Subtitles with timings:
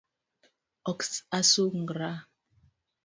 [0.91, 0.99] Ok
[1.39, 2.09] asungra